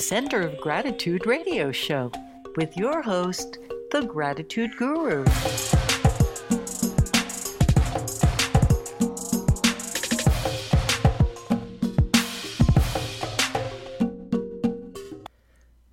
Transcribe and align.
Center 0.00 0.40
of 0.40 0.56
Gratitude 0.56 1.26
radio 1.26 1.70
show 1.70 2.10
with 2.56 2.74
your 2.74 3.02
host, 3.02 3.58
the 3.92 4.00
Gratitude 4.00 4.74
Guru. 4.78 5.26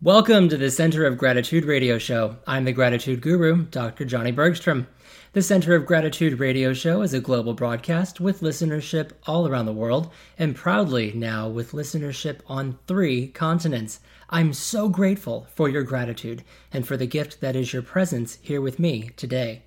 Welcome 0.02 0.48
to 0.48 0.56
the 0.56 0.72
Center 0.72 1.06
of 1.06 1.18
Gratitude 1.18 1.66
radio 1.66 1.98
show. 1.98 2.38
I'm 2.48 2.64
the 2.64 2.72
Gratitude 2.72 3.20
Guru, 3.20 3.66
Dr. 3.66 4.06
Johnny 4.06 4.32
Bergstrom. 4.32 4.88
The 5.34 5.42
Center 5.42 5.76
of 5.76 5.86
Gratitude 5.86 6.40
radio 6.40 6.72
show 6.72 7.02
is 7.02 7.14
a 7.14 7.20
global 7.20 7.54
broadcast 7.54 8.22
with 8.22 8.40
listenership 8.40 9.12
all 9.28 9.46
around 9.46 9.66
the 9.66 9.74
world 9.74 10.10
and 10.40 10.56
proudly 10.56 11.12
now 11.12 11.50
with 11.50 11.74
listenership 11.74 12.40
on 12.48 12.80
three 12.88 13.28
continents. 13.28 14.00
I'm 14.30 14.54
so 14.54 14.88
grateful 14.88 15.46
for 15.54 15.68
your 15.68 15.84
gratitude 15.84 16.46
and 16.72 16.88
for 16.88 16.96
the 16.96 17.08
gift 17.08 17.42
that 17.42 17.58
is 17.58 17.74
your 17.74 17.82
presence 17.82 18.40
here 18.42 18.62
with 18.62 18.80
me 18.80 19.10
today. 19.18 19.64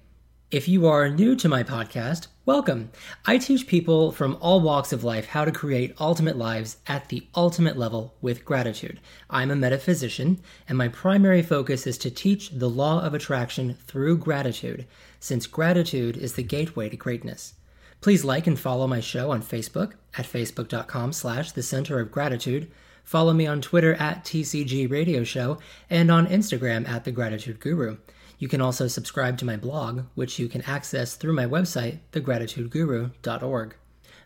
If 0.51 0.67
you 0.67 0.89
are 0.89 1.11
new 1.11 1.37
to 1.37 1.49
my 1.49 1.63
podcast, 1.63 2.27
welcome. 2.45 2.91
I 3.27 3.39
teach 3.39 3.69
people 3.69 4.11
from 4.11 4.39
all 4.41 4.61
walks 4.61 4.93
of 4.93 5.05
life 5.05 5.27
how 5.27 5.45
to 5.45 5.53
create 5.53 5.95
ultimate 6.01 6.37
lives 6.37 6.79
at 6.89 7.09
the 7.09 7.25
ultimate 7.37 7.77
level 7.77 8.15
with 8.21 8.45
gratitude. 8.45 8.99
I'm 9.29 9.53
a 9.53 9.57
metaphysician, 9.57 10.41
and 10.69 10.77
my 10.77 10.89
primary 10.89 11.43
focus 11.43 11.87
is 11.87 11.99
to 11.99 12.11
teach 12.11 12.51
the 12.51 12.69
law 12.69 13.01
of 13.01 13.15
attraction 13.15 13.77
through 13.87 14.19
gratitude, 14.19 14.87
since 15.21 15.47
gratitude 15.47 16.17
is 16.17 16.33
the 16.33 16.43
gateway 16.43 16.89
to 16.89 16.97
greatness. 16.97 17.55
Please 18.01 18.25
like 18.25 18.47
and 18.47 18.59
follow 18.59 18.87
my 18.87 19.01
show 19.01 19.31
on 19.31 19.43
Facebook 19.43 19.93
at 20.17 20.25
facebook.com 20.25 21.13
slash 21.13 21.53
the 21.53 21.63
center 21.63 22.01
of 22.01 22.11
gratitude. 22.11 22.71
Follow 23.05 23.33
me 23.33 23.47
on 23.47 23.61
Twitter 23.61 23.95
at 23.95 24.25
TCG 24.25 24.91
Radio 24.91 25.23
Show 25.23 25.59
and 25.91 26.11
on 26.11 26.27
Instagram 26.27 26.89
at 26.89 27.05
The 27.05 27.13
Gratitude 27.13 27.61
Guru. 27.61 27.99
You 28.39 28.49
can 28.49 28.63
also 28.63 28.89
subscribe 28.89 29.37
to 29.39 29.45
my 29.45 29.57
blog, 29.57 30.07
which 30.15 30.39
you 30.39 30.49
can 30.49 30.63
access 30.63 31.15
through 31.15 31.35
my 31.35 31.45
website, 31.45 31.99
thegratitudeguru.org. 32.13 33.77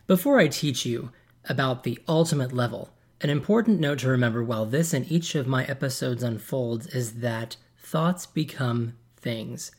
Before 0.07 0.39
I 0.39 0.47
teach 0.47 0.85
you 0.85 1.11
about 1.49 1.83
the 1.83 1.99
ultimate 2.07 2.53
level, 2.53 2.91
an 3.19 3.29
important 3.29 3.79
note 3.81 3.99
to 3.99 4.07
remember 4.07 4.43
while 4.43 4.65
this 4.65 4.93
and 4.93 5.11
each 5.11 5.35
of 5.35 5.47
my 5.47 5.65
episodes 5.65 6.23
unfolds 6.23 6.87
is 6.87 7.19
that 7.19 7.57
thoughts 7.77 8.25
become 8.25 8.93
things. 9.17 9.71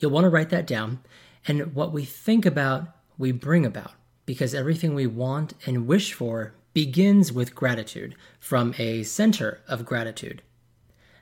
You'll 0.00 0.10
want 0.10 0.24
to 0.24 0.30
write 0.30 0.48
that 0.48 0.66
down, 0.66 1.00
and 1.46 1.74
what 1.74 1.92
we 1.92 2.04
think 2.04 2.46
about, 2.46 2.88
we 3.18 3.32
bring 3.32 3.66
about, 3.66 3.92
because 4.24 4.54
everything 4.54 4.94
we 4.94 5.06
want 5.06 5.52
and 5.66 5.86
wish 5.86 6.14
for 6.14 6.54
begins 6.72 7.32
with 7.32 7.54
gratitude, 7.54 8.16
from 8.38 8.74
a 8.78 9.02
center 9.02 9.60
of 9.68 9.84
gratitude. 9.84 10.40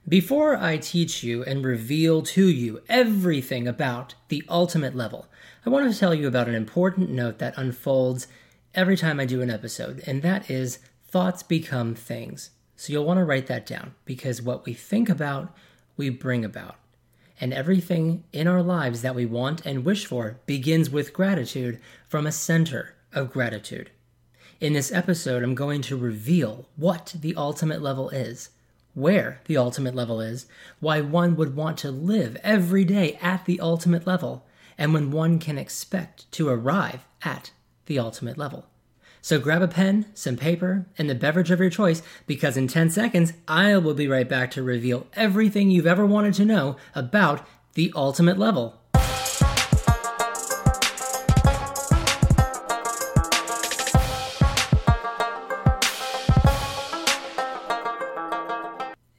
Before 0.09 0.57
I 0.57 0.77
teach 0.77 1.25
you 1.25 1.43
and 1.43 1.65
reveal 1.65 2.23
to 2.23 2.47
you 2.47 2.81
everything 2.89 3.67
about 3.67 4.15
the 4.29 4.45
ultimate 4.49 4.95
level, 4.95 5.27
I 5.67 5.71
want 5.71 5.93
to 5.93 5.99
tell 5.99 6.15
you 6.15 6.29
about 6.29 6.49
an 6.49 6.55
important 6.55 7.11
note 7.11 7.39
that 7.41 7.59
unfolds 7.59 8.29
every 8.75 8.97
time 8.97 9.19
I 9.19 9.25
do 9.25 9.43
an 9.43 9.51
episode, 9.51 10.05
and 10.07 10.23
that 10.23 10.49
is 10.49 10.79
thoughts 11.09 11.43
become 11.43 11.95
things. 11.97 12.51
So 12.77 12.93
you'll 12.93 13.05
want 13.05 13.19
to 13.19 13.25
write 13.25 13.49
that 13.49 13.67
down 13.67 13.95
because 14.05 14.41
what 14.41 14.65
we 14.65 14.73
think 14.73 15.09
about, 15.09 15.53
we 15.97 16.11
bring 16.11 16.45
about. 16.45 16.77
And 17.41 17.55
everything 17.55 18.25
in 18.33 18.49
our 18.49 18.63
lives 18.63 19.03
that 19.03 19.15
we 19.15 19.27
want 19.27 19.65
and 19.65 19.85
wish 19.85 20.07
for 20.07 20.41
begins 20.47 20.91
with 20.91 21.13
gratitude 21.13 21.81
from 22.09 22.27
a 22.27 22.33
center 22.33 22.95
of 23.13 23.33
gratitude. 23.33 23.91
In 24.61 24.73
this 24.73 24.93
episode, 24.93 25.43
I'm 25.43 25.55
going 25.55 25.83
to 25.83 25.97
reveal 25.97 26.67
what 26.77 27.15
the 27.19 27.35
ultimate 27.37 27.81
level 27.81 28.11
is 28.11 28.51
where 28.99 29.41
the 29.47 29.57
ultimate 29.57 29.95
level 29.95 30.21
is, 30.21 30.47
why 30.81 31.01
one 31.01 31.37
would 31.37 31.55
want 31.55 31.79
to 31.79 31.91
live 31.91 32.37
every 32.43 32.85
day 32.85 33.17
at 33.23 33.45
the 33.45 33.61
ultimate 33.61 34.07
level, 34.07 34.45
and 34.77 34.93
when 34.93 35.11
one 35.11 35.39
can 35.39 35.57
expect 35.57 36.31
to 36.33 36.49
arrive 36.49 37.07
at 37.23 37.53
the 37.87 37.99
ultimate 37.99 38.37
level. 38.37 38.67
So 39.21 39.39
grab 39.39 39.63
a 39.63 39.69
pen, 39.69 40.07
some 40.15 40.37
paper, 40.37 40.87
and 40.97 41.09
the 41.09 41.15
beverage 41.15 41.51
of 41.51 41.61
your 41.61 41.71
choice 41.71 42.03
because 42.27 42.57
in 42.57 42.69
10 42.69 42.91
seconds, 42.91 43.33
I 43.47 43.77
will 43.77 43.95
be 43.95 44.09
right 44.09 44.29
back 44.29 44.51
to 44.53 44.63
reveal 44.63 45.07
everything 45.15 45.71
you've 45.71 45.87
ever 45.87 46.07
wanted 46.07 46.35
to 46.35 46.45
know 46.45 46.77
about 46.95 47.47
the 47.75 47.93
ultimate 47.95 48.39
level. 48.39 48.81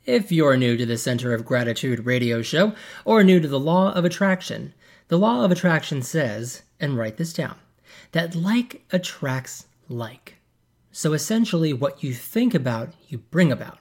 If 0.05 0.31
you're 0.31 0.57
new 0.57 0.75
to 0.75 0.87
the 0.87 0.97
Center 0.97 1.35
of 1.35 1.45
Gratitude 1.45 2.03
radio 2.03 2.41
show 2.41 2.73
or 3.05 3.23
new 3.23 3.39
to 3.39 3.47
the 3.47 3.59
law 3.59 3.93
of 3.93 4.05
attraction, 4.05 4.73
the 5.07 5.19
law 5.19 5.45
of 5.45 5.51
attraction 5.51 6.01
says, 6.01 6.63
and 6.79 6.97
write 6.97 7.17
this 7.17 7.31
down, 7.31 7.57
that 8.13 8.33
like 8.33 8.81
attracts 8.91 9.67
like. 9.89 10.35
So 10.91 11.13
essentially, 11.13 11.73
what 11.73 12.03
you 12.03 12.13
think 12.13 12.53
about, 12.53 12.93
you 13.07 13.17
bring 13.17 13.51
about. 13.51 13.79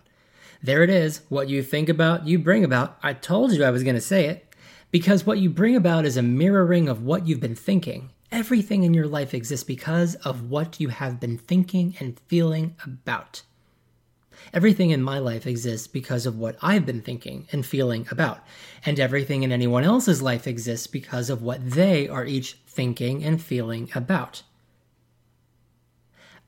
There 0.62 0.82
it 0.82 0.90
is. 0.90 1.22
What 1.28 1.48
you 1.48 1.62
think 1.62 1.88
about, 1.88 2.26
you 2.26 2.38
bring 2.38 2.64
about. 2.64 2.98
I 3.02 3.12
told 3.12 3.52
you 3.52 3.64
I 3.64 3.70
was 3.70 3.84
going 3.84 3.94
to 3.94 4.00
say 4.00 4.26
it. 4.26 4.44
Because 4.90 5.26
what 5.26 5.38
you 5.38 5.50
bring 5.50 5.76
about 5.76 6.06
is 6.06 6.16
a 6.16 6.22
mirroring 6.22 6.88
of 6.88 7.02
what 7.02 7.26
you've 7.26 7.40
been 7.40 7.54
thinking. 7.54 8.10
Everything 8.32 8.82
in 8.82 8.94
your 8.94 9.06
life 9.06 9.34
exists 9.34 9.64
because 9.64 10.14
of 10.16 10.50
what 10.50 10.80
you 10.80 10.88
have 10.88 11.20
been 11.20 11.38
thinking 11.38 11.94
and 12.00 12.18
feeling 12.26 12.74
about. 12.84 13.42
Everything 14.52 14.90
in 14.90 15.02
my 15.02 15.18
life 15.18 15.46
exists 15.46 15.86
because 15.86 16.24
of 16.24 16.38
what 16.38 16.56
I've 16.62 16.86
been 16.86 17.02
thinking 17.02 17.48
and 17.52 17.66
feeling 17.66 18.06
about. 18.10 18.40
And 18.84 18.98
everything 18.98 19.42
in 19.42 19.52
anyone 19.52 19.84
else's 19.84 20.22
life 20.22 20.46
exists 20.46 20.86
because 20.86 21.28
of 21.28 21.42
what 21.42 21.70
they 21.70 22.08
are 22.08 22.24
each 22.24 22.54
thinking 22.66 23.24
and 23.24 23.42
feeling 23.42 23.90
about. 23.94 24.42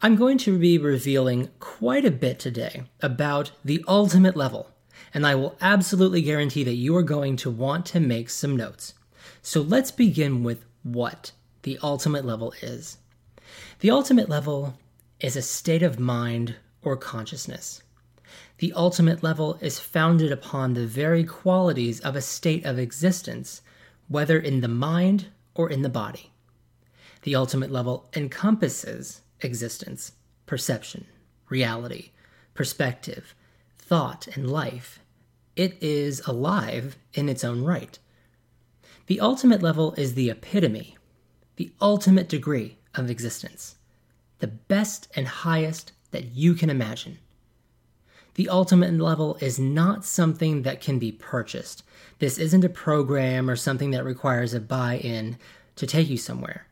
I'm 0.02 0.16
going 0.16 0.38
to 0.38 0.58
be 0.58 0.78
revealing 0.78 1.50
quite 1.60 2.06
a 2.06 2.10
bit 2.10 2.38
today 2.38 2.84
about 3.02 3.50
the 3.62 3.84
ultimate 3.86 4.34
level, 4.34 4.70
and 5.12 5.26
I 5.26 5.34
will 5.34 5.58
absolutely 5.60 6.22
guarantee 6.22 6.64
that 6.64 6.72
you 6.72 6.96
are 6.96 7.02
going 7.02 7.36
to 7.36 7.50
want 7.50 7.84
to 7.86 8.00
make 8.00 8.30
some 8.30 8.56
notes. 8.56 8.94
So 9.42 9.60
let's 9.60 9.90
begin 9.90 10.42
with 10.42 10.64
what 10.82 11.32
the 11.64 11.78
ultimate 11.82 12.24
level 12.24 12.54
is. 12.62 12.96
The 13.80 13.90
ultimate 13.90 14.30
level 14.30 14.78
is 15.20 15.36
a 15.36 15.42
state 15.42 15.82
of 15.82 16.00
mind 16.00 16.56
or 16.80 16.96
consciousness. 16.96 17.82
The 18.56 18.72
ultimate 18.72 19.22
level 19.22 19.58
is 19.60 19.78
founded 19.78 20.32
upon 20.32 20.72
the 20.72 20.86
very 20.86 21.24
qualities 21.24 22.00
of 22.00 22.16
a 22.16 22.22
state 22.22 22.64
of 22.64 22.78
existence, 22.78 23.60
whether 24.08 24.38
in 24.38 24.62
the 24.62 24.68
mind 24.68 25.26
or 25.54 25.68
in 25.68 25.82
the 25.82 25.90
body. 25.90 26.32
The 27.20 27.34
ultimate 27.34 27.70
level 27.70 28.08
encompasses 28.16 29.20
existence, 29.42 30.12
perception, 30.46 31.06
reality, 31.48 32.10
perspective, 32.54 33.34
thought, 33.78 34.28
and 34.28 34.50
life. 34.50 35.00
It 35.56 35.76
is 35.82 36.20
alive 36.26 36.96
in 37.14 37.28
its 37.28 37.44
own 37.44 37.64
right. 37.64 37.98
The 39.06 39.20
ultimate 39.20 39.62
level 39.62 39.92
is 39.94 40.14
the 40.14 40.30
epitome, 40.30 40.96
the 41.56 41.72
ultimate 41.80 42.28
degree 42.28 42.78
of 42.94 43.10
existence, 43.10 43.76
the 44.38 44.46
best 44.46 45.08
and 45.16 45.26
highest 45.26 45.92
that 46.12 46.36
you 46.36 46.54
can 46.54 46.70
imagine. 46.70 47.18
The 48.34 48.48
ultimate 48.48 48.94
level 48.94 49.36
is 49.40 49.58
not 49.58 50.04
something 50.04 50.62
that 50.62 50.80
can 50.80 50.98
be 50.98 51.12
purchased. 51.12 51.82
This 52.20 52.38
isn't 52.38 52.64
a 52.64 52.68
program 52.68 53.50
or 53.50 53.56
something 53.56 53.90
that 53.90 54.04
requires 54.04 54.54
a 54.54 54.60
buy 54.60 54.98
in 54.98 55.36
to 55.76 55.86
take 55.86 56.08
you 56.08 56.16
somewhere. 56.16 56.66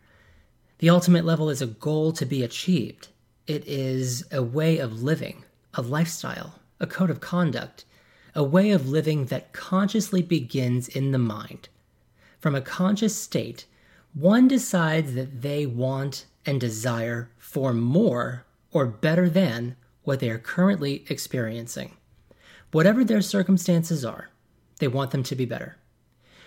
The 0.78 0.90
ultimate 0.90 1.25
level 1.25 1.50
is 1.50 1.60
a 1.60 1.66
goal 1.66 2.12
to 2.12 2.25
be 2.25 2.44
achieved. 2.44 3.08
It 3.48 3.66
is 3.66 4.25
a 4.30 4.42
way 4.42 4.78
of 4.78 5.02
living, 5.02 5.44
a 5.75 5.82
lifestyle, 5.82 6.60
a 6.78 6.86
code 6.86 7.10
of 7.10 7.20
conduct, 7.20 7.84
a 8.34 8.44
way 8.44 8.70
of 8.70 8.88
living 8.88 9.26
that 9.26 9.52
consciously 9.52 10.22
begins 10.22 10.86
in 10.86 11.10
the 11.10 11.19
mind. 11.19 11.69
From 12.38 12.54
a 12.54 12.60
conscious 12.60 13.16
state, 13.16 13.66
one 14.14 14.46
decides 14.46 15.14
that 15.14 15.42
they 15.42 15.66
want 15.66 16.26
and 16.46 16.60
desire 16.60 17.31
for 17.38 17.72
more 17.72 18.44
or 18.70 18.86
better 18.86 19.28
than 19.28 19.74
what 20.04 20.20
they 20.20 20.31
are 20.31 20.38
currently 20.38 21.04
experiencing. 21.08 21.96
Whatever 22.70 23.04
their 23.04 23.20
circumstances 23.20 24.04
are, 24.04 24.31
they 24.78 24.86
want 24.86 25.10
them 25.10 25.24
to 25.24 25.34
be 25.34 25.44
better. 25.44 25.76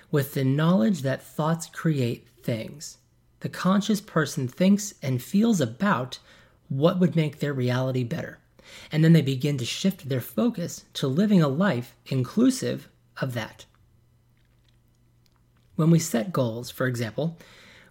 With 0.10 0.34
the 0.34 0.46
knowledge 0.46 1.02
that 1.02 1.22
thoughts 1.22 1.68
create 1.68 2.28
things, 2.42 2.98
the 3.42 3.50
conscious 3.50 4.02
person 4.02 4.48
thinks 4.48 4.94
and 5.02 5.22
feels 5.22 5.60
about 5.60 6.20
what 6.70 7.00
would 7.00 7.16
make 7.16 7.40
their 7.40 7.54
reality 7.54 8.04
better. 8.04 8.40
And 8.92 9.04
then 9.04 9.14
they 9.14 9.22
begin 9.22 9.58
to 9.58 9.66
shift 9.66 10.08
their 10.08 10.22
focus 10.22 10.86
to 10.94 11.08
living 11.08 11.42
a 11.42 11.48
life 11.48 11.96
inclusive 12.06 12.88
of 13.20 13.34
that. 13.34 13.66
When 15.76 15.92
we 15.92 16.00
set 16.00 16.32
goals, 16.32 16.70
for 16.72 16.88
example, 16.88 17.38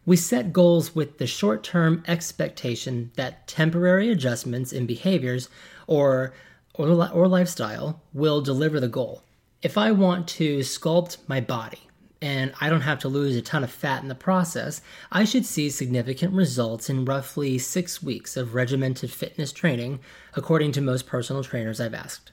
we 0.06 0.16
set 0.16 0.52
goals 0.52 0.94
with 0.94 1.18
the 1.18 1.26
short 1.26 1.62
term 1.62 2.02
expectation 2.06 3.10
that 3.16 3.46
temporary 3.46 4.10
adjustments 4.10 4.72
in 4.72 4.86
behaviors 4.86 5.48
or 5.86 6.32
or, 6.74 6.88
or 7.12 7.28
lifestyle 7.28 8.00
will 8.14 8.40
deliver 8.40 8.80
the 8.80 8.88
goal. 8.88 9.24
If 9.60 9.76
I 9.76 9.90
want 9.92 10.28
to 10.28 10.60
sculpt 10.60 11.18
my 11.26 11.40
body 11.40 11.89
and 12.22 12.52
I 12.60 12.68
don't 12.68 12.82
have 12.82 12.98
to 13.00 13.08
lose 13.08 13.34
a 13.36 13.42
ton 13.42 13.64
of 13.64 13.70
fat 13.70 14.02
in 14.02 14.08
the 14.08 14.14
process, 14.14 14.82
I 15.10 15.24
should 15.24 15.46
see 15.46 15.70
significant 15.70 16.34
results 16.34 16.90
in 16.90 17.04
roughly 17.04 17.58
six 17.58 18.02
weeks 18.02 18.36
of 18.36 18.54
regimented 18.54 19.10
fitness 19.10 19.52
training, 19.52 20.00
according 20.34 20.72
to 20.72 20.80
most 20.80 21.06
personal 21.06 21.42
trainers 21.42 21.80
I've 21.80 21.94
asked. 21.94 22.32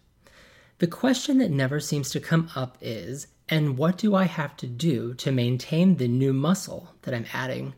The 0.79 0.87
question 0.87 1.37
that 1.37 1.51
never 1.51 1.79
seems 1.79 2.09
to 2.11 2.19
come 2.19 2.49
up 2.55 2.77
is 2.81 3.27
and 3.49 3.77
what 3.77 3.97
do 3.97 4.13
I 4.13 4.25
have 4.25 4.57
to 4.57 4.67
do 4.67 5.13
to 5.15 5.31
maintain 5.31 5.95
the 5.95 6.07
new 6.07 6.33
muscle 6.33 6.89
that 7.03 7.13
I'm 7.13 7.25
adding 7.33 7.73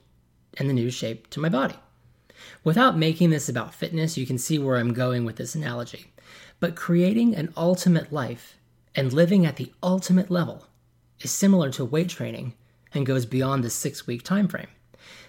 and 0.58 0.68
the 0.68 0.74
new 0.74 0.90
shape 0.90 1.30
to 1.30 1.40
my 1.40 1.50
body? 1.50 1.76
Without 2.64 2.98
making 2.98 3.30
this 3.30 3.48
about 3.48 3.76
fitness, 3.76 4.18
you 4.18 4.26
can 4.26 4.38
see 4.38 4.58
where 4.58 4.78
I'm 4.78 4.94
going 4.94 5.26
with 5.26 5.36
this 5.36 5.54
analogy. 5.54 6.12
But 6.60 6.76
creating 6.76 7.36
an 7.36 7.54
ultimate 7.56 8.12
life 8.12 8.58
and 8.96 9.14
living 9.14 9.46
at 9.46 9.58
the 9.58 9.72
ultimate 9.84 10.32
level 10.32 10.66
is 11.22 11.32
similar 11.32 11.70
to 11.72 11.86
weight 11.86 12.10
training 12.10 12.54
and 12.94 13.06
goes 13.06 13.26
beyond 13.26 13.64
the 13.64 13.70
six 13.70 14.08
week 14.08 14.24
time 14.24 14.48
frame. 14.48 14.68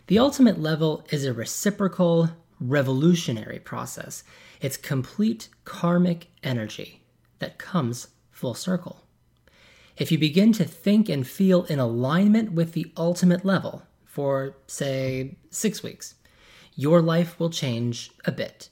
The 0.06 0.18
ultimate 0.18 0.60
level 0.60 1.06
is 1.10 1.24
a 1.24 1.32
reciprocal, 1.32 2.30
revolutionary 2.58 3.58
process. 3.58 4.24
It's 4.60 4.76
complete 4.76 5.48
karmic 5.64 6.28
energy 6.42 7.02
that 7.38 7.58
comes 7.58 8.08
full 8.30 8.54
circle. 8.54 9.04
If 9.96 10.10
you 10.10 10.18
begin 10.18 10.52
to 10.54 10.64
think 10.64 11.08
and 11.08 11.26
feel 11.26 11.64
in 11.64 11.78
alignment 11.78 12.52
with 12.52 12.72
the 12.72 12.90
ultimate 12.96 13.44
level 13.44 13.82
for, 14.04 14.56
say, 14.66 15.36
six 15.50 15.82
weeks, 15.82 16.14
your 16.74 17.02
life 17.02 17.38
will 17.38 17.50
change 17.50 18.10
a 18.24 18.32
bit. 18.32 18.70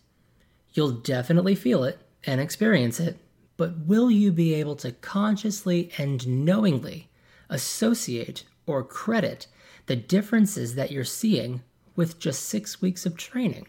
You'll 0.72 0.92
definitely 0.92 1.54
feel 1.54 1.84
it 1.84 1.98
and 2.24 2.40
experience 2.40 2.98
it, 2.98 3.18
but 3.56 3.78
will 3.86 4.10
you 4.10 4.32
be 4.32 4.54
able 4.54 4.76
to 4.76 4.92
consciously 4.92 5.90
and 5.98 6.26
knowingly 6.26 7.07
associate 7.48 8.44
or 8.66 8.82
credit 8.84 9.46
the 9.86 9.96
differences 9.96 10.74
that 10.74 10.90
you're 10.90 11.04
seeing 11.04 11.62
with 11.96 12.18
just 12.18 12.44
six 12.44 12.80
weeks 12.80 13.06
of 13.06 13.16
training? 13.16 13.66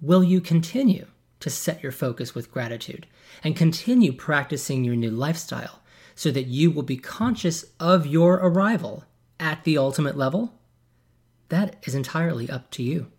Will 0.00 0.24
you 0.24 0.40
continue 0.40 1.06
to 1.40 1.50
set 1.50 1.82
your 1.82 1.92
focus 1.92 2.34
with 2.34 2.50
gratitude 2.50 3.06
and 3.44 3.56
continue 3.56 4.12
practicing 4.12 4.84
your 4.84 4.96
new 4.96 5.10
lifestyle 5.10 5.82
so 6.14 6.30
that 6.30 6.46
you 6.46 6.70
will 6.70 6.82
be 6.82 6.96
conscious 6.96 7.64
of 7.78 8.06
your 8.06 8.34
arrival 8.34 9.04
at 9.38 9.64
the 9.64 9.78
ultimate 9.78 10.16
level? 10.16 10.54
That 11.48 11.76
is 11.86 11.94
entirely 11.94 12.48
up 12.48 12.70
to 12.72 12.82
you. 12.82 13.10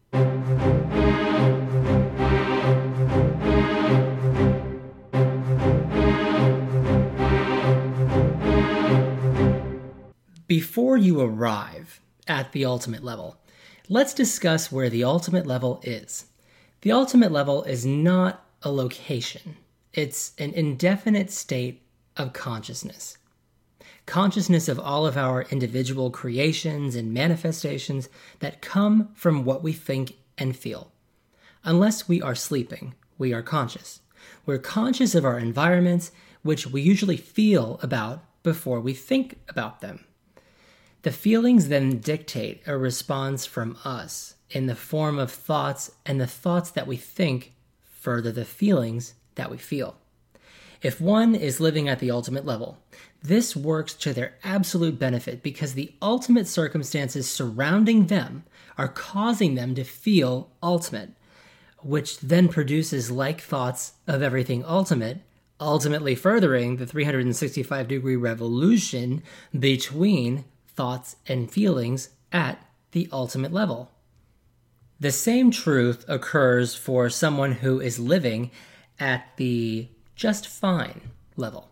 Before 10.72 10.96
you 10.96 11.20
arrive 11.20 12.00
at 12.30 12.54
the 12.54 12.64
ultimate 12.64 13.04
level, 13.04 13.36
let's 13.90 14.14
discuss 14.14 14.72
where 14.72 14.90
the 14.90 15.04
ultimate 15.04 15.46
level 15.46 15.82
is. 15.84 16.28
The 16.80 16.94
ultimate 16.94 17.30
level 17.34 17.64
is 17.64 17.86
not 17.86 18.46
a 18.62 18.72
location, 18.72 19.58
it's 19.92 20.32
an 20.38 20.52
indefinite 20.52 21.30
state 21.30 21.82
of 22.16 22.32
consciousness. 22.32 23.18
Consciousness 24.06 24.70
of 24.70 24.80
all 24.80 25.06
of 25.06 25.18
our 25.18 25.42
individual 25.52 26.10
creations 26.10 26.96
and 26.96 27.14
manifestations 27.14 28.08
that 28.40 28.62
come 28.62 29.10
from 29.14 29.44
what 29.44 29.62
we 29.62 29.74
think 29.74 30.14
and 30.38 30.56
feel. 30.56 30.94
Unless 31.66 32.08
we 32.08 32.22
are 32.22 32.34
sleeping, 32.34 32.94
we 33.18 33.34
are 33.34 33.44
conscious. 33.44 34.00
We're 34.46 34.58
conscious 34.58 35.16
of 35.16 35.26
our 35.26 35.38
environments, 35.38 36.14
which 36.44 36.66
we 36.66 36.82
usually 36.82 37.18
feel 37.18 37.78
about 37.84 38.24
before 38.42 38.80
we 38.80 38.94
think 38.94 39.38
about 39.50 39.82
them. 39.82 40.06
The 41.04 41.12
feelings 41.12 41.68
then 41.68 41.98
dictate 41.98 42.62
a 42.68 42.78
response 42.78 43.46
from 43.46 43.78
us 43.84 44.36
in 44.52 44.68
the 44.68 44.76
form 44.76 45.18
of 45.18 45.32
thoughts, 45.32 45.92
and 46.06 46.20
the 46.20 46.28
thoughts 46.28 46.70
that 46.72 46.88
we 46.88 46.98
think 46.98 47.54
further 47.84 48.32
the 48.32 48.46
feelings 48.46 49.14
that 49.36 49.50
we 49.50 49.58
feel. 49.58 49.96
If 50.82 51.00
one 51.00 51.36
is 51.36 51.60
living 51.60 51.88
at 51.88 52.00
the 52.00 52.12
ultimate 52.12 52.46
level, 52.46 52.78
this 53.24 53.56
works 53.56 53.94
to 53.96 54.14
their 54.14 54.36
absolute 54.44 54.98
benefit 54.98 55.44
because 55.44 55.74
the 55.74 55.94
ultimate 56.02 56.48
circumstances 56.48 57.30
surrounding 57.30 58.08
them 58.08 58.44
are 58.78 58.88
causing 58.88 59.56
them 59.56 59.76
to 59.76 59.84
feel 59.84 60.50
ultimate, 60.62 61.12
which 61.80 62.20
then 62.20 62.48
produces 62.48 63.12
like 63.12 63.42
thoughts 63.42 63.94
of 64.08 64.24
everything 64.24 64.66
ultimate, 64.66 65.20
ultimately 65.60 66.16
furthering 66.16 66.78
the 66.78 66.88
365 66.88 67.88
degree 67.88 68.16
revolution 68.16 69.22
between 69.58 70.46
thoughts, 70.82 71.16
and 71.28 71.52
feelings 71.52 72.10
at 72.32 72.58
the 72.92 73.08
ultimate 73.12 73.54
level. 73.54 73.92
The 75.00 75.12
same 75.12 75.52
truth 75.52 76.04
occurs 76.08 76.74
for 76.74 77.08
someone 77.08 77.52
who 77.52 77.80
is 77.80 78.00
living 78.00 78.50
at 79.00 79.28
the 79.38 79.90
just 80.16 80.48
fine 80.48 81.12
level. 81.38 81.70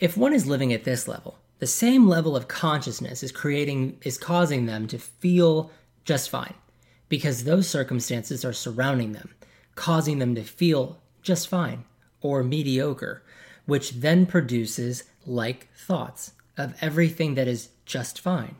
If 0.00 0.16
one 0.16 0.32
is 0.32 0.48
living 0.48 0.72
at 0.72 0.82
this 0.82 1.06
level, 1.06 1.38
the 1.60 1.68
same 1.68 2.08
level 2.08 2.34
of 2.34 2.48
consciousness 2.48 3.22
is 3.22 3.30
creating 3.30 3.98
is 4.02 4.18
causing 4.18 4.66
them 4.66 4.88
to 4.88 4.98
feel 4.98 5.70
just 6.04 6.28
fine 6.28 6.54
because 7.08 7.44
those 7.44 7.68
circumstances 7.68 8.44
are 8.44 8.52
surrounding 8.52 9.12
them, 9.12 9.30
causing 9.76 10.18
them 10.18 10.34
to 10.34 10.42
feel 10.42 11.00
just 11.22 11.46
fine 11.46 11.84
or 12.20 12.42
mediocre, 12.42 13.22
which 13.66 13.92
then 13.92 14.26
produces 14.26 15.04
like 15.24 15.68
thoughts 15.72 16.32
of 16.58 16.74
everything 16.80 17.36
that 17.36 17.46
is 17.46 17.68
just 17.90 18.20
fine, 18.20 18.54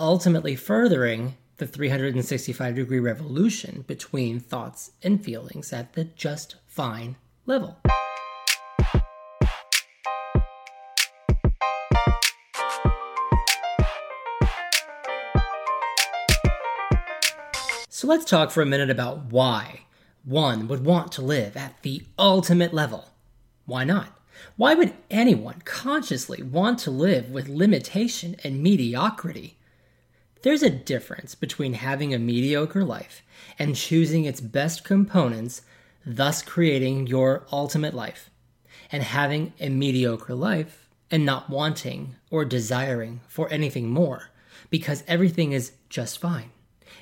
ultimately 0.00 0.56
furthering 0.56 1.36
the 1.58 1.66
365 1.66 2.74
degree 2.74 2.98
revolution 2.98 3.84
between 3.86 4.40
thoughts 4.40 4.92
and 5.02 5.22
feelings 5.22 5.74
at 5.74 5.92
the 5.92 6.04
just 6.04 6.56
fine 6.66 7.16
level. 7.44 7.76
So 17.90 18.06
let's 18.06 18.24
talk 18.24 18.50
for 18.50 18.62
a 18.62 18.66
minute 18.66 18.88
about 18.88 19.26
why 19.26 19.80
one 20.24 20.66
would 20.68 20.82
want 20.82 21.12
to 21.12 21.22
live 21.22 21.58
at 21.58 21.82
the 21.82 22.04
ultimate 22.18 22.72
level. 22.72 23.10
Why 23.66 23.84
not? 23.84 24.18
Why 24.56 24.74
would 24.74 24.94
anyone 25.10 25.62
consciously 25.64 26.42
want 26.42 26.78
to 26.80 26.90
live 26.90 27.30
with 27.30 27.48
limitation 27.48 28.36
and 28.42 28.62
mediocrity? 28.62 29.56
There's 30.42 30.62
a 30.62 30.70
difference 30.70 31.34
between 31.34 31.74
having 31.74 32.14
a 32.14 32.18
mediocre 32.18 32.84
life 32.84 33.22
and 33.58 33.74
choosing 33.74 34.24
its 34.24 34.40
best 34.40 34.84
components, 34.84 35.62
thus 36.04 36.42
creating 36.42 37.06
your 37.06 37.46
ultimate 37.50 37.94
life, 37.94 38.30
and 38.92 39.02
having 39.02 39.52
a 39.58 39.68
mediocre 39.68 40.34
life 40.34 40.88
and 41.10 41.24
not 41.24 41.50
wanting 41.50 42.16
or 42.30 42.44
desiring 42.44 43.20
for 43.28 43.52
anything 43.52 43.90
more 43.90 44.30
because 44.70 45.04
everything 45.06 45.52
is 45.52 45.72
just 45.88 46.18
fine. 46.18 46.50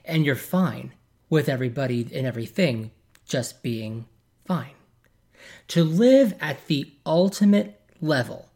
And 0.04 0.24
you're 0.24 0.36
fine 0.36 0.92
with 1.30 1.48
everybody 1.48 2.08
and 2.14 2.26
everything 2.26 2.90
just 3.26 3.62
being 3.62 4.06
fine. 4.44 4.72
To 5.68 5.84
live 5.84 6.34
at 6.40 6.66
the 6.66 6.92
ultimate 7.04 7.80
level, 8.00 8.50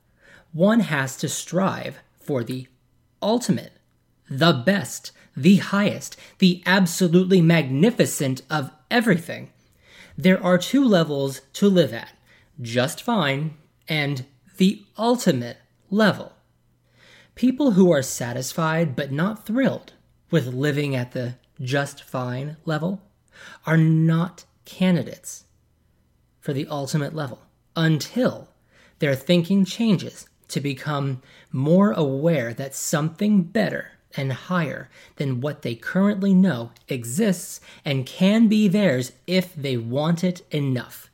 one 0.53 0.81
has 0.81 1.17
to 1.19 1.29
strive 1.29 1.99
for 2.21 2.45
the 2.45 2.67
ultimate, 3.23 3.73
the 4.29 4.53
best, 4.53 5.13
the 5.37 5.57
highest, 5.57 6.17
the 6.39 6.63
absolutely 6.67 7.41
magnificent 7.41 8.43
of 8.51 8.71
everything. 8.91 9.51
There 10.17 10.43
are 10.43 10.59
two 10.59 10.85
levels 10.85 11.43
to 11.55 11.69
live 11.69 11.93
at 11.93 12.13
just 12.61 13.03
fine 13.03 13.55
and 13.89 14.25
the 14.57 14.85
ultimate 14.97 15.59
level. 15.91 16.33
People 17.35 17.73
who 17.73 17.93
are 17.93 18.03
satisfied 18.03 18.97
but 18.97 19.13
not 19.13 19.47
thrilled 19.47 19.93
with 20.31 20.49
living 20.49 20.97
at 20.97 21.13
the 21.13 21.37
just 21.61 22.03
fine 22.03 22.57
level 22.65 23.01
are 23.65 23.77
not 23.77 24.45
candidates 24.65 25.45
for 26.49 26.55
the 26.55 26.67
ultimate 26.69 27.15
level 27.15 27.43
until 27.77 28.49
their 29.01 29.15
thinking 29.15 29.67
changes 29.67 30.27
to 30.49 30.63
become 30.63 31.21
more 31.53 31.93
aware 31.93 32.55
that 32.55 32.75
something 32.75 33.43
better 33.43 33.91
and 34.17 34.33
higher 34.33 34.89
than 35.17 35.43
what 35.43 35.61
they 35.61 35.75
currently 35.75 36.33
know 36.33 36.71
exists 36.89 37.61
and 37.85 38.07
can 38.07 38.49
be 38.49 38.67
theirs 38.67 39.13
if 39.27 39.55
they 39.55 39.77
want 39.77 40.25
it 40.25 40.41
enough. 40.51 41.11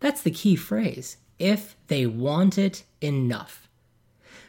That's 0.00 0.22
the 0.22 0.32
key 0.32 0.56
phrase 0.56 1.16
if 1.38 1.76
they 1.86 2.04
want 2.04 2.58
it 2.58 2.82
enough. 3.00 3.68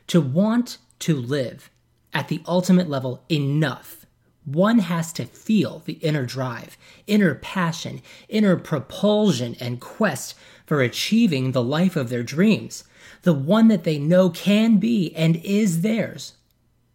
To 0.07 0.19
want 0.19 0.79
to 0.97 1.15
live 1.15 1.69
at 2.11 2.27
the 2.27 2.41
ultimate 2.47 2.89
level 2.89 3.23
enough 3.29 4.06
one 4.47 4.79
has 4.79 5.11
to 5.11 5.25
feel 5.25 5.83
the 5.85 5.93
inner 5.95 6.25
drive, 6.25 6.77
inner 7.05 7.35
passion, 7.35 8.01
inner 8.29 8.55
propulsion 8.55 9.57
and 9.59 9.81
quest 9.81 10.35
for 10.65 10.81
achieving 10.81 11.51
the 11.51 11.63
life 11.63 11.97
of 11.97 12.07
their 12.07 12.23
dreams, 12.23 12.85
the 13.23 13.33
one 13.33 13.67
that 13.67 13.83
they 13.83 13.99
know 13.99 14.29
can 14.29 14.77
be 14.77 15.13
and 15.15 15.35
is 15.37 15.81
theirs, 15.81 16.37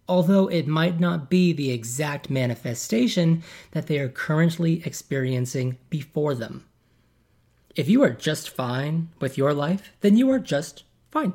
although 0.08 0.48
it 0.48 0.66
might 0.66 0.98
not 0.98 1.28
be 1.28 1.52
the 1.52 1.70
exact 1.70 2.30
manifestation 2.30 3.42
that 3.72 3.86
they 3.86 3.98
are 3.98 4.08
currently 4.08 4.82
experiencing 4.86 5.76
before 5.90 6.34
them. 6.34 6.64
If 7.76 7.86
you 7.86 8.02
are 8.02 8.10
just 8.10 8.48
fine 8.48 9.10
with 9.20 9.36
your 9.36 9.52
life, 9.52 9.92
then 10.00 10.16
you 10.16 10.30
are 10.30 10.38
just 10.38 10.84
fine. 11.10 11.34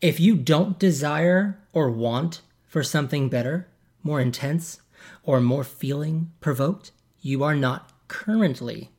If 0.00 0.18
you 0.18 0.34
don't 0.34 0.76
desire 0.76 1.56
or 1.72 1.88
want 1.88 2.40
for 2.66 2.82
something 2.82 3.28
better, 3.28 3.68
more 4.02 4.20
intense, 4.20 4.80
or 5.22 5.40
more 5.40 5.64
feeling 5.64 6.32
provoked, 6.40 6.92
you 7.20 7.42
are 7.42 7.54
not 7.54 7.92
currently 8.08 8.90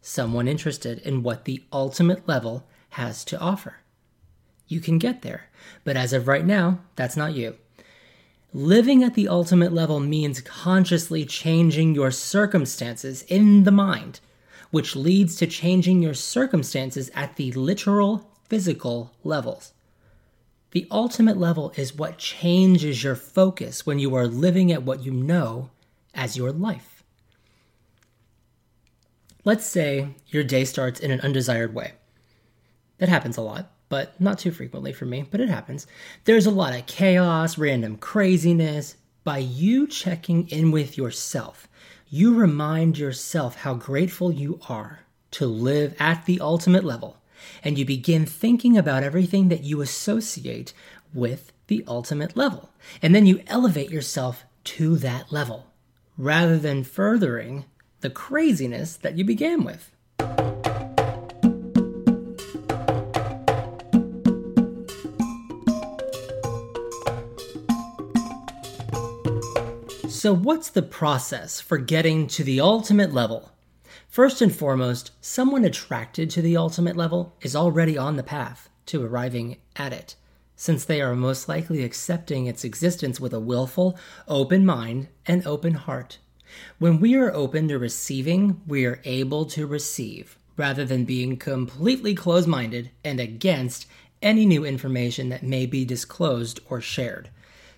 someone 0.00 0.48
interested 0.48 0.98
in 1.00 1.22
what 1.22 1.44
the 1.44 1.62
ultimate 1.72 2.26
level 2.26 2.66
has 2.90 3.24
to 3.26 3.38
offer. 3.38 3.76
You 4.66 4.80
can 4.80 4.98
get 4.98 5.22
there, 5.22 5.48
but 5.84 5.96
as 5.96 6.12
of 6.12 6.28
right 6.28 6.44
now, 6.44 6.80
that's 6.96 7.16
not 7.16 7.34
you. 7.34 7.56
Living 8.54 9.02
at 9.02 9.14
the 9.14 9.28
ultimate 9.28 9.72
level 9.72 10.00
means 10.00 10.40
consciously 10.40 11.24
changing 11.24 11.94
your 11.94 12.10
circumstances 12.10 13.22
in 13.28 13.64
the 13.64 13.70
mind, 13.70 14.20
which 14.70 14.96
leads 14.96 15.36
to 15.36 15.46
changing 15.46 16.02
your 16.02 16.14
circumstances 16.14 17.10
at 17.14 17.36
the 17.36 17.52
literal 17.52 18.30
physical 18.48 19.12
levels. 19.22 19.72
The 20.70 20.86
ultimate 20.90 21.38
level 21.38 21.72
is 21.76 21.94
what 21.94 22.18
changes 22.18 23.02
your 23.02 23.16
focus 23.16 23.86
when 23.86 23.98
you 23.98 24.14
are 24.14 24.26
living 24.26 24.70
at 24.70 24.82
what 24.82 25.02
you 25.04 25.12
know 25.12 25.70
as 26.14 26.36
your 26.36 26.52
life. 26.52 27.02
Let's 29.44 29.64
say 29.64 30.08
your 30.26 30.44
day 30.44 30.64
starts 30.64 31.00
in 31.00 31.10
an 31.10 31.20
undesired 31.20 31.74
way. 31.74 31.92
That 32.98 33.08
happens 33.08 33.36
a 33.36 33.42
lot, 33.42 33.70
but 33.88 34.20
not 34.20 34.38
too 34.38 34.50
frequently 34.50 34.92
for 34.92 35.06
me, 35.06 35.24
but 35.30 35.40
it 35.40 35.48
happens. 35.48 35.86
There's 36.24 36.46
a 36.46 36.50
lot 36.50 36.78
of 36.78 36.86
chaos, 36.86 37.56
random 37.56 37.96
craziness. 37.96 38.96
By 39.24 39.38
you 39.38 39.86
checking 39.86 40.48
in 40.48 40.70
with 40.70 40.98
yourself, 40.98 41.68
you 42.10 42.34
remind 42.34 42.98
yourself 42.98 43.56
how 43.56 43.74
grateful 43.74 44.32
you 44.32 44.60
are 44.68 45.00
to 45.32 45.46
live 45.46 45.94
at 45.98 46.24
the 46.26 46.40
ultimate 46.40 46.84
level, 46.84 47.18
and 47.62 47.78
you 47.78 47.84
begin 47.84 48.26
thinking 48.26 48.76
about 48.76 49.02
everything 49.02 49.48
that 49.48 49.64
you 49.64 49.80
associate 49.80 50.72
with 51.14 51.52
the 51.68 51.84
ultimate 51.86 52.36
level. 52.36 52.70
And 53.02 53.14
then 53.14 53.26
you 53.26 53.42
elevate 53.46 53.90
yourself 53.90 54.44
to 54.64 54.96
that 54.96 55.32
level 55.32 55.66
rather 56.16 56.58
than 56.58 56.84
furthering 56.84 57.64
the 58.00 58.10
craziness 58.10 58.96
that 58.96 59.16
you 59.16 59.24
began 59.24 59.64
with. 59.64 59.90
So, 70.08 70.34
what's 70.34 70.70
the 70.70 70.82
process 70.82 71.60
for 71.60 71.78
getting 71.78 72.26
to 72.28 72.42
the 72.42 72.60
ultimate 72.60 73.14
level? 73.14 73.52
First 74.18 74.42
and 74.42 74.52
foremost, 74.52 75.12
someone 75.20 75.64
attracted 75.64 76.28
to 76.30 76.42
the 76.42 76.56
ultimate 76.56 76.96
level 76.96 77.36
is 77.40 77.54
already 77.54 77.96
on 77.96 78.16
the 78.16 78.24
path 78.24 78.68
to 78.86 79.06
arriving 79.06 79.58
at 79.76 79.92
it, 79.92 80.16
since 80.56 80.84
they 80.84 81.00
are 81.00 81.14
most 81.14 81.48
likely 81.48 81.84
accepting 81.84 82.46
its 82.46 82.64
existence 82.64 83.20
with 83.20 83.32
a 83.32 83.38
willful, 83.38 83.96
open 84.26 84.66
mind 84.66 85.06
and 85.24 85.46
open 85.46 85.74
heart. 85.74 86.18
When 86.80 86.98
we 86.98 87.14
are 87.14 87.32
open 87.32 87.68
to 87.68 87.78
receiving, 87.78 88.60
we 88.66 88.86
are 88.86 89.00
able 89.04 89.44
to 89.44 89.68
receive, 89.68 90.36
rather 90.56 90.84
than 90.84 91.04
being 91.04 91.36
completely 91.36 92.16
closed 92.16 92.48
minded 92.48 92.90
and 93.04 93.20
against 93.20 93.86
any 94.20 94.44
new 94.44 94.64
information 94.64 95.28
that 95.28 95.44
may 95.44 95.64
be 95.64 95.84
disclosed 95.84 96.58
or 96.68 96.80
shared. 96.80 97.30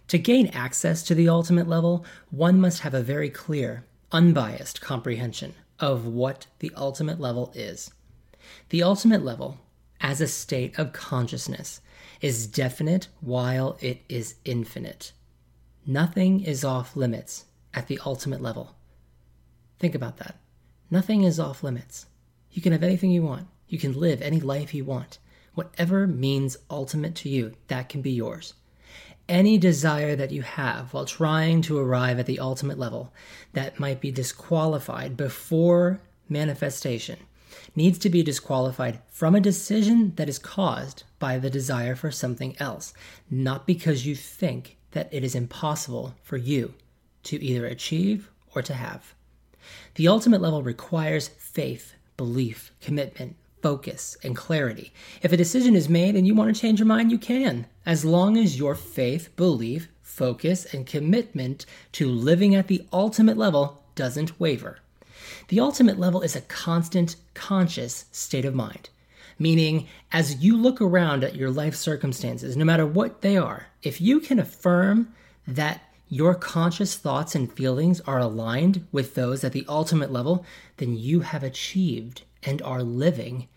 To 0.08 0.16
gain 0.16 0.46
access 0.54 1.02
to 1.02 1.14
the 1.14 1.28
ultimate 1.28 1.68
level, 1.68 2.06
one 2.30 2.58
must 2.58 2.80
have 2.80 2.94
a 2.94 3.02
very 3.02 3.28
clear, 3.28 3.84
unbiased 4.10 4.80
comprehension 4.80 5.52
of 5.80 6.06
what 6.06 6.46
the 6.60 6.72
ultimate 6.76 7.18
level 7.18 7.50
is. 7.54 7.90
The 8.68 8.82
ultimate 8.82 9.24
level, 9.24 9.58
as 10.00 10.20
a 10.20 10.26
state 10.26 10.78
of 10.78 10.92
consciousness, 10.92 11.80
is 12.20 12.46
definite 12.46 13.08
while 13.20 13.76
it 13.80 14.02
is 14.08 14.36
infinite. 14.44 15.12
Nothing 15.86 16.40
is 16.40 16.64
off 16.64 16.96
limits 16.96 17.46
at 17.74 17.88
the 17.88 17.98
ultimate 18.04 18.42
level. 18.42 18.76
Think 19.78 19.94
about 19.94 20.18
that. 20.18 20.36
Nothing 20.90 21.24
is 21.24 21.40
off 21.40 21.62
limits. 21.62 22.06
You 22.50 22.60
can 22.60 22.72
have 22.72 22.82
anything 22.82 23.10
you 23.10 23.22
want. 23.22 23.46
You 23.68 23.78
can 23.78 23.98
live 23.98 24.20
any 24.20 24.40
life 24.40 24.74
you 24.74 24.84
want. 24.84 25.18
Whatever 25.54 26.06
means 26.06 26.56
ultimate 26.68 27.14
to 27.16 27.28
you, 27.28 27.54
that 27.68 27.88
can 27.88 28.02
be 28.02 28.10
yours. 28.10 28.54
Any 29.30 29.58
desire 29.58 30.16
that 30.16 30.32
you 30.32 30.42
have 30.42 30.92
while 30.92 31.04
trying 31.04 31.62
to 31.62 31.78
arrive 31.78 32.18
at 32.18 32.26
the 32.26 32.40
ultimate 32.40 32.80
level 32.80 33.12
that 33.52 33.78
might 33.78 34.00
be 34.00 34.10
disqualified 34.10 35.16
before 35.16 36.00
manifestation 36.28 37.16
needs 37.76 37.96
to 37.98 38.10
be 38.10 38.24
disqualified 38.24 38.98
from 39.06 39.36
a 39.36 39.40
decision 39.40 40.14
that 40.16 40.28
is 40.28 40.40
caused 40.40 41.04
by 41.20 41.38
the 41.38 41.48
desire 41.48 41.94
for 41.94 42.10
something 42.10 42.56
else, 42.58 42.92
not 43.30 43.68
because 43.68 44.04
you 44.04 44.16
think 44.16 44.78
that 44.90 45.08
it 45.12 45.22
is 45.22 45.36
impossible 45.36 46.16
for 46.24 46.36
you 46.36 46.74
to 47.22 47.40
either 47.40 47.66
achieve 47.66 48.32
or 48.52 48.62
to 48.62 48.74
have. 48.74 49.14
The 49.94 50.08
ultimate 50.08 50.40
level 50.40 50.64
requires 50.64 51.28
faith, 51.28 51.94
belief, 52.16 52.72
commitment, 52.80 53.36
focus, 53.62 54.16
and 54.22 54.36
clarity. 54.36 54.92
If 55.22 55.32
a 55.32 55.36
decision 55.36 55.74
is 55.74 55.88
made 55.88 56.16
and 56.16 56.26
you 56.26 56.34
want 56.34 56.54
to 56.54 56.60
change 56.60 56.78
your 56.78 56.86
mind, 56.86 57.10
you 57.10 57.18
can, 57.18 57.66
as 57.84 58.04
long 58.04 58.36
as 58.36 58.58
your 58.58 58.74
faith, 58.74 59.34
belief, 59.36 59.88
focus, 60.02 60.66
and 60.74 60.86
commitment 60.86 61.66
to 61.92 62.08
living 62.08 62.54
at 62.54 62.66
the 62.66 62.86
ultimate 62.92 63.36
level 63.36 63.82
doesn't 63.94 64.38
waver. 64.40 64.78
The 65.48 65.60
ultimate 65.60 65.98
level 65.98 66.22
is 66.22 66.36
a 66.36 66.42
constant, 66.42 67.16
conscious 67.34 68.06
state 68.12 68.44
of 68.44 68.54
mind. 68.54 68.88
Meaning, 69.38 69.88
as 70.12 70.42
you 70.42 70.56
look 70.56 70.80
around 70.80 71.24
at 71.24 71.34
your 71.34 71.50
life 71.50 71.74
circumstances, 71.74 72.56
no 72.56 72.64
matter 72.64 72.86
what 72.86 73.22
they 73.22 73.36
are, 73.36 73.68
if 73.82 74.00
you 74.00 74.20
can 74.20 74.38
affirm 74.38 75.14
that 75.46 75.82
your 76.08 76.34
conscious 76.34 76.96
thoughts 76.96 77.34
and 77.34 77.52
feelings 77.52 78.00
are 78.02 78.18
aligned 78.18 78.86
with 78.92 79.14
those 79.14 79.44
at 79.44 79.52
the 79.52 79.64
ultimate 79.68 80.12
level, 80.12 80.44
then 80.76 80.96
you 80.96 81.20
have 81.20 81.42
achieved 81.42 82.22
and 82.42 82.62
are 82.62 82.82
living 82.82 83.48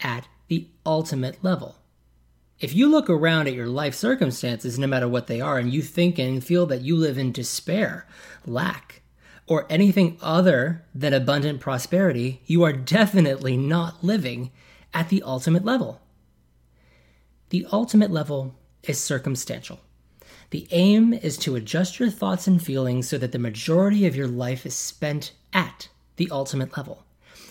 at 0.00 0.28
the 0.48 0.68
ultimate 0.84 1.42
level. 1.44 1.76
If 2.58 2.74
you 2.74 2.90
look 2.90 3.08
around 3.08 3.46
at 3.46 3.54
your 3.54 3.68
life 3.68 3.94
circumstances, 3.94 4.78
no 4.78 4.86
matter 4.86 5.08
what 5.08 5.26
they 5.26 5.40
are, 5.40 5.58
and 5.58 5.72
you 5.72 5.80
think 5.80 6.18
and 6.18 6.44
feel 6.44 6.66
that 6.66 6.82
you 6.82 6.96
live 6.96 7.16
in 7.16 7.32
despair, 7.32 8.06
lack, 8.44 9.02
or 9.46 9.66
anything 9.70 10.18
other 10.20 10.84
than 10.94 11.14
abundant 11.14 11.60
prosperity, 11.60 12.42
you 12.46 12.62
are 12.62 12.72
definitely 12.72 13.56
not 13.56 14.04
living 14.04 14.50
at 14.92 15.08
the 15.08 15.22
ultimate 15.22 15.64
level. 15.64 16.00
The 17.48 17.66
ultimate 17.72 18.10
level 18.10 18.54
is 18.82 19.02
circumstantial. 19.02 19.80
The 20.50 20.68
aim 20.70 21.12
is 21.12 21.38
to 21.38 21.56
adjust 21.56 21.98
your 21.98 22.10
thoughts 22.10 22.46
and 22.46 22.62
feelings 22.62 23.08
so 23.08 23.18
that 23.18 23.32
the 23.32 23.38
majority 23.38 24.06
of 24.06 24.16
your 24.16 24.28
life 24.28 24.66
is 24.66 24.74
spent 24.74 25.32
at 25.52 25.88
the 26.16 26.28
ultimate 26.30 26.76
level. 26.76 27.04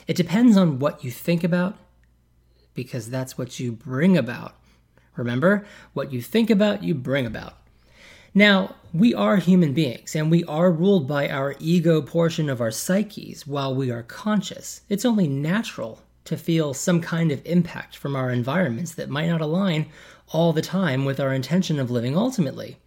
It 0.10 0.18
depends 0.18 0.58
on 0.58 0.80
what 0.80 1.04
you 1.04 1.12
think 1.12 1.44
about, 1.44 1.78
because 2.74 3.12
that's 3.12 3.38
what 3.38 3.60
you 3.60 3.72
bring 3.72 4.18
about. 4.18 4.56
Remember, 5.16 5.68
what 5.94 6.12
you 6.12 6.20
think 6.20 6.50
about, 6.50 6.84
you 6.84 6.96
bring 6.96 7.28
about. 7.28 7.60
Now, 8.34 8.74
we 8.92 9.14
are 9.14 9.38
human 9.38 9.72
beings 9.74 10.16
and 10.16 10.32
we 10.32 10.44
are 10.46 10.72
ruled 10.72 11.08
by 11.08 11.30
our 11.30 11.54
ego 11.60 12.02
portion 12.02 12.50
of 12.50 12.60
our 12.60 12.72
psyches 12.72 13.46
while 13.46 13.76
we 13.76 13.92
are 13.92 14.02
conscious. 14.02 14.82
It's 14.90 15.06
only 15.06 15.28
natural 15.28 16.02
to 16.26 16.38
feel 16.38 16.74
some 16.74 17.02
kind 17.02 17.32
of 17.32 17.46
impact 17.46 17.96
from 17.96 18.16
our 18.16 18.32
environments 18.32 18.96
that 18.96 19.12
might 19.12 19.30
not 19.30 19.42
align 19.42 19.86
all 20.30 20.54
the 20.54 20.64
time 20.64 21.06
with 21.06 21.20
our 21.20 21.36
intention 21.36 21.80
of 21.80 21.92
living 21.92 22.18
ultimately. 22.18 22.78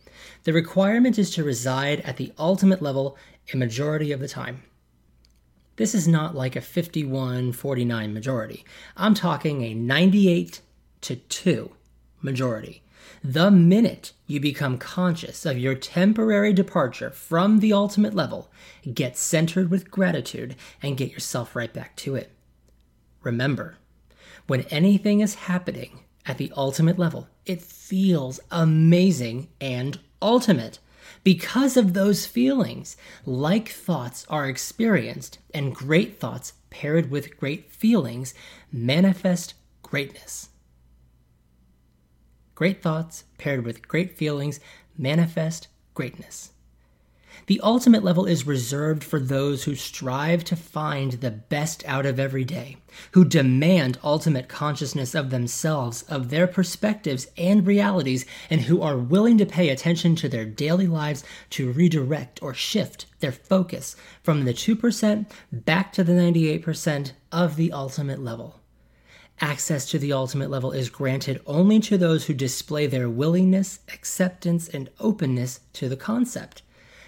The 0.43 0.53
requirement 0.53 1.21
is 1.21 1.31
to 1.37 1.45
reside 1.45 2.01
at 2.01 2.17
the 2.17 2.33
ultimate 2.37 2.83
level 2.83 3.17
a 3.55 3.57
majority 3.57 4.11
of 4.11 4.19
the 4.19 4.27
time. 4.27 4.65
This 5.83 5.97
is 5.97 6.07
not 6.07 6.37
like 6.37 6.55
a 6.55 6.61
51 6.61 7.51
49 7.55 8.15
majority. 8.15 8.65
I'm 8.97 9.15
talking 9.15 9.63
a 9.63 9.75
98 9.75 10.61
to 11.01 11.17
2 11.17 11.73
majority. 12.21 12.85
The 13.25 13.51
minute 13.51 14.13
you 14.29 14.39
become 14.39 14.79
conscious 14.79 15.45
of 15.45 15.59
your 15.59 15.75
temporary 15.75 16.53
departure 16.53 17.11
from 17.11 17.59
the 17.59 17.73
ultimate 17.73 18.15
level, 18.15 18.49
get 18.95 19.17
centered 19.17 19.73
with 19.73 19.91
gratitude 19.91 20.55
and 20.81 20.97
get 20.97 21.11
yourself 21.11 21.57
right 21.57 21.75
back 21.75 21.97
to 21.97 22.15
it. 22.15 22.31
Remember, 23.25 23.75
when 24.47 24.61
anything 24.71 25.19
is 25.19 25.35
happening 25.35 25.99
at 26.25 26.39
the 26.39 26.53
ultimate 26.57 26.97
level, 26.97 27.27
it 27.45 27.61
feels 27.61 28.39
amazing 28.53 29.49
and 29.61 29.99
ultimate. 30.23 30.79
Because 31.25 31.77
of 31.77 31.93
those 31.93 32.27
feelings, 32.27 32.97
like 33.25 33.69
thoughts 33.69 34.27
are 34.29 34.49
experienced 34.49 35.39
and 35.55 35.75
great 35.75 36.19
thoughts 36.19 36.55
paired 36.71 37.11
with 37.11 37.37
great 37.37 37.71
feelings 37.71 38.35
manifest 38.73 39.55
greatness. 39.83 40.49
Great 42.57 42.83
thoughts 42.83 43.25
paired 43.39 43.65
with 43.65 43.87
great 43.87 44.17
feelings 44.17 44.59
manifest 44.99 45.69
greatness. 45.95 46.53
The 47.47 47.61
ultimate 47.61 48.05
level 48.05 48.27
is 48.27 48.47
reserved 48.47 49.03
for 49.03 49.19
those 49.19 49.65
who 49.65 49.75
strive 49.75 50.45
to 50.45 50.57
find 50.57 51.13
the 51.13 51.31
best 51.31 51.85
out 51.87 52.07
of 52.07 52.21
every 52.21 52.45
day, 52.45 52.77
who 53.13 53.25
demand 53.25 53.99
ultimate 54.05 54.49
consciousness 54.49 55.15
of 55.15 55.31
themselves, 55.31 56.03
of 56.03 56.31
their 56.31 56.47
perspectives 56.47 57.29
and 57.37 57.67
realities, 57.67 58.25
and 58.51 58.63
who 58.63 58.83
are 58.83 58.97
willing 58.97 59.39
to 59.39 59.47
pay 59.47 59.71
attention 59.71 60.15
to 60.17 60.29
their 60.29 60.45
daily 60.45 60.87
lives 60.87 61.25
to 61.51 61.73
redirect 61.73 62.43
or 62.43 62.55
shift 62.55 63.07
their 63.21 63.33
focus 63.33 63.97
from 64.23 64.45
the 64.45 64.55
2% 64.55 65.27
back 65.51 65.93
to 65.93 66.05
the 66.05 66.13
98% 66.13 67.13
of 67.33 67.57
the 67.57 67.73
ultimate 67.73 68.23
level. 68.23 68.61
Access 69.41 69.91
to 69.91 69.99
the 69.99 70.13
ultimate 70.13 70.51
level 70.51 70.71
is 70.71 70.89
granted 70.89 71.41
only 71.47 71.81
to 71.81 71.99
those 71.99 72.27
who 72.27 72.35
display 72.35 72.87
their 72.87 73.09
willingness, 73.09 73.81
acceptance, 73.93 74.69
and 74.69 74.89
openness 75.01 75.61
to 75.73 75.89
the 75.89 75.97
concept. 75.97 76.63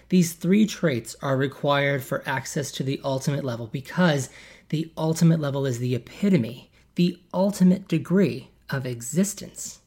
These 0.09 0.35
three 0.35 0.67
traits 0.67 1.17
are 1.23 1.37
required 1.37 2.03
for 2.03 2.23
access 2.27 2.71
to 2.73 2.83
the 2.83 3.01
ultimate 3.05 3.45
level 3.45 3.67
because 3.67 4.29
the 4.69 4.93
ultimate 4.97 5.41
level 5.41 5.67
is 5.67 5.79
the 5.79 5.95
epitome, 5.95 6.71
the 6.95 7.19
ultimate 7.33 7.89
degree 7.89 8.51
of 8.71 8.87
existence. 8.87 9.81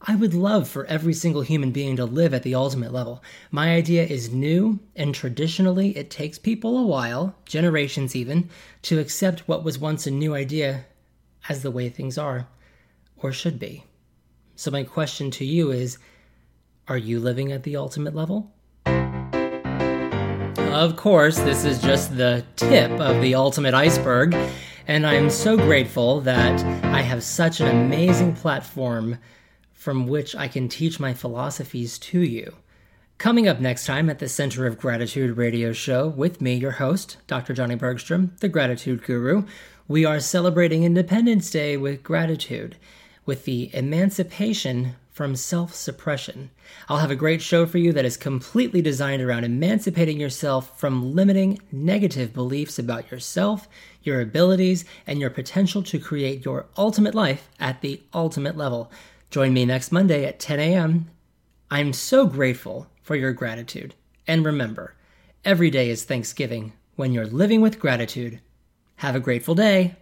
I 0.00 0.14
would 0.14 0.34
love 0.34 0.68
for 0.68 0.84
every 0.86 1.14
single 1.14 1.42
human 1.42 1.72
being 1.72 1.96
to 1.96 2.04
live 2.04 2.32
at 2.32 2.42
the 2.42 2.54
ultimate 2.54 2.92
level. 2.92 3.24
My 3.50 3.74
idea 3.74 4.04
is 4.04 4.32
new, 4.32 4.78
and 4.94 5.14
traditionally, 5.14 5.96
it 5.96 6.10
takes 6.10 6.38
people 6.38 6.78
a 6.78 6.86
while, 6.86 7.34
generations 7.44 8.14
even, 8.14 8.48
to 8.82 9.00
accept 9.00 9.48
what 9.48 9.64
was 9.64 9.78
once 9.78 10.06
a 10.06 10.10
new 10.10 10.34
idea 10.34 10.84
as 11.48 11.62
the 11.62 11.70
way 11.70 11.88
things 11.88 12.18
are, 12.18 12.46
or 13.16 13.32
should 13.32 13.58
be. 13.58 13.84
So, 14.54 14.70
my 14.70 14.84
question 14.84 15.30
to 15.32 15.44
you 15.44 15.72
is 15.72 15.98
are 16.88 16.98
you 16.98 17.20
living 17.20 17.52
at 17.52 17.62
the 17.64 17.76
ultimate 17.76 18.14
level? 18.14 18.52
Of 20.56 20.96
course, 20.96 21.38
this 21.38 21.64
is 21.64 21.80
just 21.80 22.16
the 22.16 22.44
tip 22.56 22.90
of 22.92 23.20
the 23.22 23.34
ultimate 23.34 23.74
iceberg, 23.74 24.36
and 24.86 25.06
I'm 25.06 25.30
so 25.30 25.56
grateful 25.56 26.20
that 26.20 26.62
I 26.84 27.00
have 27.00 27.22
such 27.22 27.60
an 27.60 27.68
amazing 27.68 28.34
platform 28.34 29.18
from 29.72 30.06
which 30.06 30.36
I 30.36 30.48
can 30.48 30.68
teach 30.68 31.00
my 31.00 31.14
philosophies 31.14 31.98
to 32.00 32.20
you. 32.20 32.54
Coming 33.18 33.48
up 33.48 33.58
next 33.58 33.86
time 33.86 34.10
at 34.10 34.18
the 34.18 34.28
Center 34.28 34.66
of 34.66 34.78
Gratitude 34.78 35.38
radio 35.38 35.72
show 35.72 36.08
with 36.08 36.42
me, 36.42 36.54
your 36.54 36.72
host, 36.72 37.16
Dr. 37.26 37.54
Johnny 37.54 37.74
Bergstrom, 37.74 38.32
the 38.40 38.48
Gratitude 38.48 39.02
Guru, 39.02 39.44
we 39.88 40.04
are 40.04 40.20
celebrating 40.20 40.84
Independence 40.84 41.50
Day 41.50 41.78
with 41.78 42.02
gratitude, 42.02 42.76
with 43.24 43.46
the 43.46 43.70
emancipation 43.74 44.96
from 45.16 45.34
self 45.34 45.74
suppression. 45.74 46.50
I'll 46.90 46.98
have 46.98 47.10
a 47.10 47.16
great 47.16 47.40
show 47.40 47.64
for 47.64 47.78
you 47.78 47.90
that 47.94 48.04
is 48.04 48.18
completely 48.18 48.82
designed 48.82 49.22
around 49.22 49.44
emancipating 49.44 50.20
yourself 50.20 50.78
from 50.78 51.14
limiting 51.14 51.58
negative 51.72 52.34
beliefs 52.34 52.78
about 52.78 53.10
yourself, 53.10 53.66
your 54.02 54.20
abilities, 54.20 54.84
and 55.06 55.18
your 55.18 55.30
potential 55.30 55.82
to 55.84 55.98
create 55.98 56.44
your 56.44 56.66
ultimate 56.76 57.14
life 57.14 57.48
at 57.58 57.80
the 57.80 58.02
ultimate 58.12 58.58
level. 58.58 58.92
Join 59.30 59.54
me 59.54 59.64
next 59.64 59.90
Monday 59.90 60.26
at 60.26 60.38
10 60.38 60.60
a.m. 60.60 61.10
I'm 61.70 61.94
so 61.94 62.26
grateful 62.26 62.86
for 63.00 63.16
your 63.16 63.32
gratitude. 63.32 63.94
And 64.26 64.44
remember, 64.44 64.96
every 65.46 65.70
day 65.70 65.88
is 65.88 66.04
Thanksgiving 66.04 66.74
when 66.96 67.14
you're 67.14 67.26
living 67.26 67.62
with 67.62 67.80
gratitude. 67.80 68.40
Have 68.96 69.16
a 69.16 69.20
grateful 69.20 69.54
day. 69.54 69.96